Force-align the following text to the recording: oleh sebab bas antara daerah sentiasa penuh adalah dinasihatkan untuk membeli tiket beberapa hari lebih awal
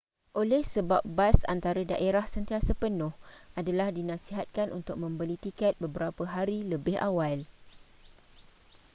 oleh 0.41 0.63
sebab 0.73 1.03
bas 1.17 1.37
antara 1.53 1.81
daerah 1.93 2.25
sentiasa 2.35 2.71
penuh 2.81 3.13
adalah 3.59 3.89
dinasihatkan 3.99 4.67
untuk 4.77 4.95
membeli 5.03 5.35
tiket 5.45 5.73
beberapa 5.83 6.23
hari 6.35 6.59
lebih 6.73 6.97
awal 7.09 7.37